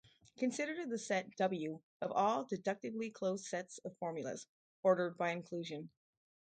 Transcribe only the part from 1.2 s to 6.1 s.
"W" of all deductively closed sets of formulas, ordered by inclusion.